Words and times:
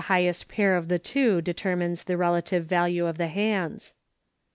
highest 0.05 0.47
pair 0.47 0.75
of 0.75 0.87
the 0.87 0.97
two 0.97 1.41
determines 1.43 2.05
the 2.05 2.17
relative 2.17 2.65
value 2.65 3.05
of 3.05 3.19
the 3.19 3.27
hands. 3.27 3.93